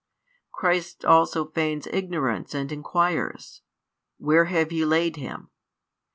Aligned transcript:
Christ 0.51 1.05
also 1.05 1.45
feigns 1.51 1.85
ignorance 1.85 2.55
and 2.55 2.71
inquires: 2.71 3.61
Where 4.17 4.45
have 4.45 4.71
ye 4.71 4.83
laid 4.83 5.17
him? 5.17 5.51